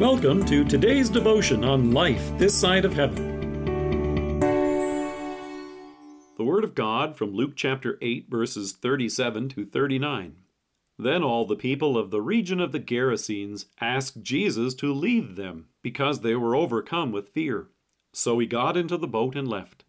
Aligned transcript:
Welcome 0.00 0.46
to 0.46 0.64
today's 0.64 1.10
devotion 1.10 1.62
on 1.62 1.90
life 1.90 2.32
this 2.38 2.58
side 2.58 2.86
of 2.86 2.94
heaven. 2.94 4.40
The 6.38 6.42
Word 6.42 6.64
of 6.64 6.74
God 6.74 7.18
from 7.18 7.34
Luke 7.34 7.52
chapter 7.54 7.98
8, 8.00 8.30
verses 8.30 8.72
37 8.72 9.50
to 9.50 9.66
39. 9.66 10.36
Then 10.98 11.22
all 11.22 11.44
the 11.44 11.54
people 11.54 11.98
of 11.98 12.10
the 12.10 12.22
region 12.22 12.60
of 12.60 12.72
the 12.72 12.80
Gerasenes 12.80 13.66
asked 13.78 14.22
Jesus 14.22 14.72
to 14.76 14.90
leave 14.90 15.36
them, 15.36 15.66
because 15.82 16.20
they 16.20 16.34
were 16.34 16.56
overcome 16.56 17.12
with 17.12 17.28
fear. 17.28 17.66
So 18.14 18.38
he 18.38 18.46
got 18.46 18.78
into 18.78 18.96
the 18.96 19.06
boat 19.06 19.36
and 19.36 19.46
left. 19.46 19.84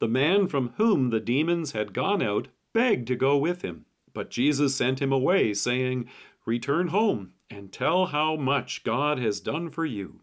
The 0.00 0.08
man 0.08 0.48
from 0.48 0.74
whom 0.76 1.08
the 1.08 1.18
demons 1.18 1.72
had 1.72 1.94
gone 1.94 2.20
out 2.20 2.48
begged 2.74 3.08
to 3.08 3.16
go 3.16 3.38
with 3.38 3.62
him, 3.62 3.86
but 4.12 4.28
Jesus 4.28 4.76
sent 4.76 5.00
him 5.00 5.12
away, 5.12 5.54
saying, 5.54 6.10
Return 6.44 6.88
home 6.88 7.32
and 7.50 7.72
tell 7.72 8.06
how 8.06 8.36
much 8.36 8.84
God 8.84 9.18
has 9.18 9.40
done 9.40 9.70
for 9.70 9.84
you. 9.84 10.20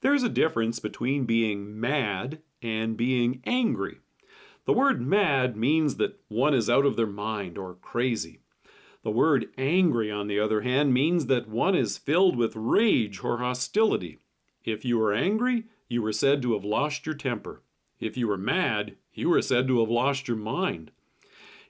There's 0.00 0.22
a 0.22 0.28
difference 0.28 0.78
between 0.78 1.26
being 1.26 1.78
mad 1.78 2.40
and 2.62 2.96
being 2.96 3.42
angry. 3.44 3.98
The 4.64 4.72
word 4.72 5.00
mad 5.00 5.56
means 5.56 5.96
that 5.96 6.20
one 6.28 6.54
is 6.54 6.70
out 6.70 6.86
of 6.86 6.96
their 6.96 7.06
mind 7.06 7.58
or 7.58 7.74
crazy. 7.74 8.40
The 9.02 9.10
word 9.10 9.46
angry, 9.56 10.10
on 10.10 10.26
the 10.26 10.38
other 10.38 10.60
hand, 10.60 10.92
means 10.92 11.26
that 11.26 11.48
one 11.48 11.74
is 11.74 11.98
filled 11.98 12.36
with 12.36 12.54
rage 12.54 13.24
or 13.24 13.38
hostility. 13.38 14.18
If 14.64 14.84
you 14.84 14.98
were 14.98 15.14
angry, 15.14 15.64
you 15.88 16.02
were 16.02 16.12
said 16.12 16.42
to 16.42 16.52
have 16.52 16.64
lost 16.64 17.06
your 17.06 17.14
temper. 17.14 17.62
If 17.98 18.16
you 18.16 18.28
were 18.28 18.36
mad, 18.36 18.96
you 19.12 19.30
were 19.30 19.42
said 19.42 19.66
to 19.68 19.80
have 19.80 19.90
lost 19.90 20.28
your 20.28 20.36
mind. 20.36 20.90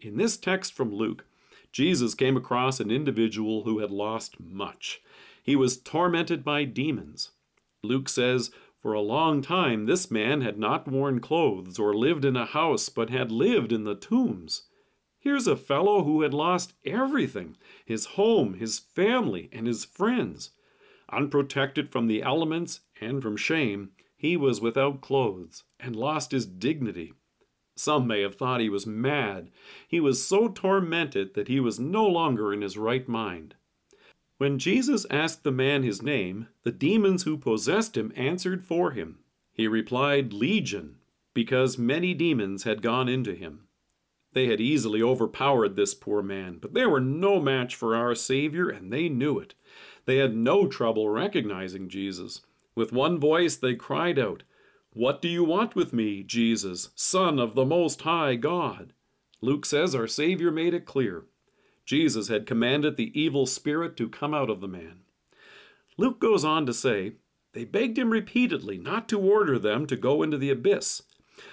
In 0.00 0.16
this 0.16 0.36
text 0.36 0.72
from 0.72 0.92
Luke, 0.92 1.24
Jesus 1.72 2.14
came 2.14 2.36
across 2.36 2.80
an 2.80 2.90
individual 2.90 3.64
who 3.64 3.78
had 3.78 3.90
lost 3.90 4.38
much. 4.38 5.00
He 5.42 5.56
was 5.56 5.80
tormented 5.80 6.44
by 6.44 6.64
demons. 6.64 7.30
Luke 7.82 8.08
says, 8.08 8.50
For 8.76 8.92
a 8.92 9.00
long 9.00 9.42
time 9.42 9.86
this 9.86 10.10
man 10.10 10.42
had 10.42 10.58
not 10.58 10.86
worn 10.86 11.20
clothes 11.20 11.78
or 11.78 11.94
lived 11.94 12.24
in 12.24 12.36
a 12.36 12.44
house, 12.44 12.88
but 12.88 13.10
had 13.10 13.32
lived 13.32 13.72
in 13.72 13.84
the 13.84 13.94
tombs. 13.94 14.64
Here's 15.18 15.46
a 15.46 15.56
fellow 15.56 16.04
who 16.04 16.22
had 16.22 16.34
lost 16.34 16.74
everything 16.84 17.56
his 17.84 18.06
home, 18.06 18.54
his 18.54 18.78
family, 18.78 19.48
and 19.52 19.66
his 19.66 19.84
friends. 19.84 20.50
Unprotected 21.10 21.90
from 21.90 22.06
the 22.06 22.22
elements 22.22 22.80
and 23.00 23.22
from 23.22 23.36
shame, 23.36 23.90
he 24.16 24.36
was 24.36 24.60
without 24.60 25.00
clothes 25.00 25.64
and 25.80 25.96
lost 25.96 26.32
his 26.32 26.46
dignity. 26.46 27.12
Some 27.76 28.06
may 28.06 28.20
have 28.20 28.34
thought 28.34 28.60
he 28.60 28.68
was 28.68 28.86
mad. 28.86 29.50
He 29.88 30.00
was 30.00 30.26
so 30.26 30.48
tormented 30.48 31.34
that 31.34 31.48
he 31.48 31.60
was 31.60 31.80
no 31.80 32.06
longer 32.06 32.52
in 32.52 32.60
his 32.60 32.76
right 32.76 33.08
mind. 33.08 33.54
When 34.38 34.58
Jesus 34.58 35.06
asked 35.10 35.44
the 35.44 35.52
man 35.52 35.82
his 35.82 36.02
name, 36.02 36.48
the 36.64 36.72
demons 36.72 37.22
who 37.22 37.38
possessed 37.38 37.96
him 37.96 38.12
answered 38.16 38.64
for 38.64 38.90
him. 38.90 39.20
He 39.52 39.68
replied, 39.68 40.32
Legion, 40.32 40.96
because 41.34 41.78
many 41.78 42.12
demons 42.14 42.64
had 42.64 42.82
gone 42.82 43.08
into 43.08 43.34
him. 43.34 43.68
They 44.32 44.46
had 44.46 44.60
easily 44.60 45.02
overpowered 45.02 45.76
this 45.76 45.94
poor 45.94 46.22
man, 46.22 46.58
but 46.60 46.74
they 46.74 46.86
were 46.86 47.00
no 47.00 47.40
match 47.40 47.76
for 47.76 47.94
our 47.94 48.14
Savior, 48.14 48.68
and 48.68 48.92
they 48.92 49.08
knew 49.08 49.38
it. 49.38 49.54
They 50.06 50.16
had 50.16 50.34
no 50.34 50.66
trouble 50.66 51.08
recognizing 51.08 51.88
Jesus. 51.88 52.40
With 52.74 52.92
one 52.92 53.20
voice 53.20 53.56
they 53.56 53.74
cried 53.74 54.18
out, 54.18 54.42
what 54.94 55.22
do 55.22 55.28
you 55.28 55.42
want 55.42 55.74
with 55.74 55.94
me, 55.94 56.22
Jesus, 56.22 56.90
Son 56.94 57.38
of 57.38 57.54
the 57.54 57.64
Most 57.64 58.02
High 58.02 58.34
God? 58.34 58.92
Luke 59.40 59.64
says 59.64 59.94
our 59.94 60.06
Savior 60.06 60.50
made 60.50 60.74
it 60.74 60.84
clear. 60.84 61.24
Jesus 61.86 62.28
had 62.28 62.46
commanded 62.46 62.98
the 62.98 63.18
evil 63.18 63.46
spirit 63.46 63.96
to 63.96 64.08
come 64.10 64.34
out 64.34 64.50
of 64.50 64.60
the 64.60 64.68
man. 64.68 65.00
Luke 65.96 66.20
goes 66.20 66.44
on 66.44 66.66
to 66.66 66.74
say, 66.74 67.12
They 67.54 67.64
begged 67.64 67.96
him 67.96 68.10
repeatedly 68.10 68.76
not 68.76 69.08
to 69.08 69.18
order 69.18 69.58
them 69.58 69.86
to 69.86 69.96
go 69.96 70.22
into 70.22 70.36
the 70.36 70.50
abyss. 70.50 71.02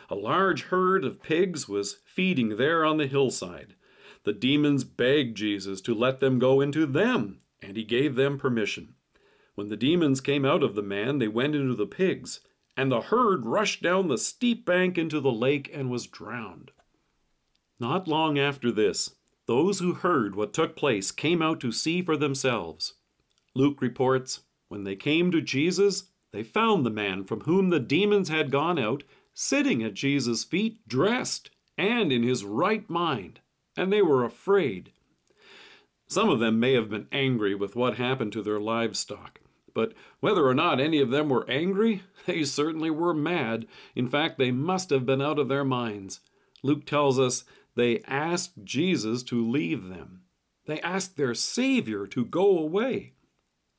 A 0.09 0.16
large 0.16 0.63
herd 0.63 1.05
of 1.05 1.23
pigs 1.23 1.69
was 1.69 1.99
feeding 2.05 2.57
there 2.57 2.83
on 2.83 2.97
the 2.97 3.07
hillside. 3.07 3.75
The 4.25 4.33
demons 4.33 4.83
begged 4.83 5.38
Jesus 5.38 5.79
to 5.81 5.95
let 5.95 6.19
them 6.19 6.39
go 6.39 6.59
into 6.59 6.85
them, 6.85 7.39
and 7.61 7.78
he 7.78 7.85
gave 7.85 8.16
them 8.16 8.38
permission. 8.38 8.95
When 9.55 9.69
the 9.69 9.78
demons 9.78 10.19
came 10.19 10.44
out 10.44 10.61
of 10.61 10.75
the 10.75 10.83
man, 10.83 11.19
they 11.19 11.29
went 11.29 11.55
into 11.55 11.75
the 11.75 11.88
pigs 11.88 12.41
and 12.79 12.90
the 12.90 13.01
herd 13.01 13.45
rushed 13.45 13.84
down 13.84 14.07
the 14.07 14.17
steep 14.17 14.66
bank 14.66 14.97
into 14.97 15.19
the 15.19 15.34
lake 15.34 15.69
and 15.73 15.90
was 15.90 16.07
drowned. 16.07 16.72
Not 17.78 18.07
long 18.07 18.40
after 18.40 18.72
this, 18.72 19.17
those 19.47 19.79
who 19.79 19.95
heard 19.95 20.34
what 20.34 20.53
took 20.53 20.78
place 20.78 21.12
came 21.12 21.41
out 21.41 21.59
to 21.59 21.73
see 21.73 22.01
for 22.01 22.16
themselves. 22.16 22.94
Luke 23.53 23.81
reports 23.81 24.44
when 24.69 24.85
they 24.85 24.95
came 24.95 25.29
to 25.29 25.41
Jesus, 25.41 26.06
they 26.31 26.41
found 26.41 26.85
the 26.85 26.90
man 26.90 27.25
from 27.25 27.41
whom 27.41 27.69
the 27.69 27.81
demons 27.81 28.29
had 28.29 28.50
gone 28.50 28.79
out 28.79 29.03
sitting 29.34 29.84
at 29.84 29.94
Jesus' 29.94 30.46
feet, 30.46 30.88
dressed 30.88 31.50
and 31.78 32.13
in 32.13 32.23
his 32.23 32.46
right 32.46 32.90
mind, 32.90 33.41
and 33.75 33.91
they 33.91 34.01
were 34.01 34.23
afraid. 34.23 34.94
Some 36.07 36.29
of 36.29 36.40
them 36.40 36.61
may 36.61 36.75
have 36.75 36.90
been 36.90 37.09
angry 37.11 37.56
with 37.56 37.75
what 37.75 37.97
happened 37.97 38.31
to 38.31 38.41
their 38.41 38.61
livestock. 38.61 39.41
But 39.74 39.94
whether 40.19 40.46
or 40.46 40.53
not 40.53 40.80
any 40.80 41.00
of 41.00 41.09
them 41.09 41.30
were 41.30 41.50
angry, 41.50 42.03
they 42.25 42.44
certainly 42.44 42.90
were 42.90 43.13
mad. 43.13 43.68
In 43.96 44.07
fact, 44.07 44.38
they 44.38 44.52
must 44.52 44.90
have 44.90 45.06
been 45.06 45.22
out 45.22 45.40
of 45.40 45.47
their 45.47 45.66
minds. 45.66 46.22
Luke 46.63 46.85
tells 46.85 47.19
us 47.19 47.44
they 47.75 48.02
asked 48.08 48.63
Jesus 48.63 49.24
to 49.24 49.47
leave 49.47 49.88
them. 49.88 50.22
They 50.66 50.81
asked 50.81 51.18
their 51.18 51.34
Savior 51.34 52.06
to 52.08 52.25
go 52.25 52.58
away. 52.58 53.13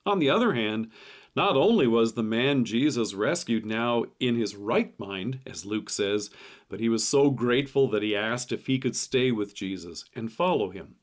On 0.07 0.19
the 0.19 0.31
other 0.31 0.55
hand, 0.55 0.91
not 1.37 1.57
only 1.57 1.87
was 1.87 2.15
the 2.15 2.23
man 2.23 2.65
Jesus 2.65 3.15
rescued 3.15 3.65
now 3.65 4.05
in 4.19 4.35
his 4.35 4.57
right 4.57 4.99
mind, 4.99 5.41
as 5.47 5.65
Luke 5.65 5.89
says, 5.89 6.31
but 6.69 6.81
he 6.81 6.89
was 6.89 7.07
so 7.07 7.31
grateful 7.31 7.89
that 7.89 8.03
he 8.03 8.17
asked 8.17 8.51
if 8.51 8.67
he 8.67 8.79
could 8.79 8.97
stay 8.97 9.31
with 9.31 9.55
Jesus 9.55 10.05
and 10.15 10.33
follow 10.33 10.71
him. 10.71 10.97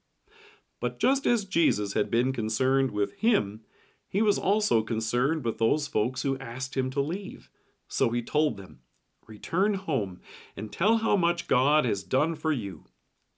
But 0.79 0.99
just 0.99 1.25
as 1.25 1.45
Jesus 1.45 1.93
had 1.93 2.11
been 2.11 2.33
concerned 2.33 2.91
with 2.91 3.13
him, 3.13 3.61
he 4.09 4.21
was 4.21 4.37
also 4.37 4.81
concerned 4.81 5.43
with 5.43 5.57
those 5.57 5.87
folks 5.87 6.21
who 6.21 6.37
asked 6.39 6.75
him 6.75 6.89
to 6.91 7.01
leave. 7.01 7.49
So 7.87 8.09
he 8.09 8.21
told 8.21 8.57
them, 8.57 8.79
Return 9.27 9.73
home 9.73 10.21
and 10.55 10.71
tell 10.71 10.97
how 10.97 11.17
much 11.17 11.47
God 11.47 11.83
has 11.83 12.03
done 12.03 12.35
for 12.35 12.51
you. 12.51 12.85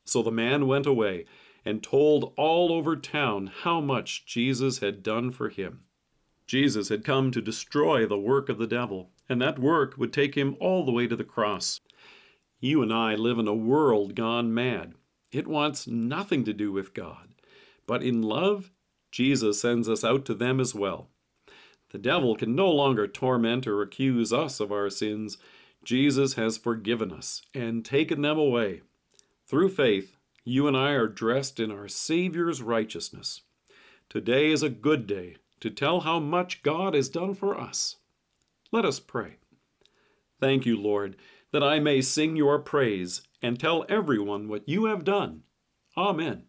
So 0.06 0.22
the 0.22 0.31
man 0.31 0.68
went 0.68 0.85
away 0.85 1.25
and 1.66 1.84
told 1.84 2.34
all 2.38 2.72
over 2.72 2.96
town 2.96 3.47
how 3.62 3.81
much 3.81 4.25
Jesus 4.25 4.79
had 4.79 5.03
done 5.03 5.31
for 5.31 5.50
him. 5.50 5.81
Jesus 6.46 6.90
had 6.90 7.03
come 7.03 7.31
to 7.31 7.41
destroy 7.41 8.06
the 8.06 8.18
work 8.18 8.50
of 8.50 8.58
the 8.58 8.68
devil, 8.68 9.12
and 9.28 9.41
that 9.41 9.59
work 9.59 9.97
would 9.97 10.13
take 10.13 10.35
him 10.35 10.56
all 10.59 10.85
the 10.85 10.91
way 10.91 11.06
to 11.08 11.16
the 11.16 11.24
cross. 11.24 11.79
You 12.59 12.81
and 12.81 12.91
I 12.91 13.16
live 13.16 13.38
in 13.38 13.47
a 13.47 13.53
world 13.53 14.16
gone 14.16 14.53
mad. 14.53 14.94
It 15.31 15.47
wants 15.47 15.88
nothing 15.88 16.44
to 16.46 16.53
do 16.53 16.72
with 16.72 16.94
God. 16.94 17.29
But 17.85 18.03
in 18.03 18.22
love, 18.22 18.72
Jesus 19.12 19.62
sends 19.62 19.90
us 19.90 20.03
out 20.03 20.25
to 20.25 20.34
them 20.34 20.59
as 20.59 20.75
well. 20.75 21.09
The 21.92 21.97
devil 21.97 22.36
can 22.36 22.56
no 22.56 22.70
longer 22.70 23.08
torment 23.08 23.66
or 23.66 23.81
accuse 23.81 24.31
us 24.31 24.59
of 24.59 24.72
our 24.72 24.90
sins. 24.90 25.38
Jesus 25.84 26.36
has 26.36 26.58
forgiven 26.58 27.12
us 27.12 27.42
and 27.53 27.84
taken 27.84 28.22
them 28.22 28.38
away. 28.38 28.81
Through 29.47 29.70
faith, 29.70 30.16
you 30.44 30.68
and 30.68 30.78
I 30.78 30.92
are 30.92 31.08
dressed 31.08 31.59
in 31.59 31.72
our 31.72 31.88
Savior's 31.88 32.62
righteousness. 32.62 33.42
Today 34.09 34.52
is 34.52 34.64
a 34.64 34.70
good 34.70 35.08
day 35.08 35.38
to 35.59 35.70
tell 35.70 36.02
how 36.02 36.20
much 36.20 36.64
God 36.64 36.94
has 36.94 37.09
done 37.09 37.34
for 37.34 37.59
us. 37.59 37.97
Let 38.72 38.86
us 38.86 39.00
pray. 39.00 39.38
Thank 40.40 40.66
you, 40.66 40.80
Lord, 40.80 41.16
that 41.52 41.64
I 41.64 41.80
may 41.80 42.02
sing 42.02 42.36
your 42.36 42.59
praise 42.59 43.22
and 43.41 43.59
tell 43.59 43.86
everyone 43.90 44.47
what 44.47 44.68
you 44.70 44.86
have 44.86 45.03
done. 45.03 45.44
Amen. 45.97 46.49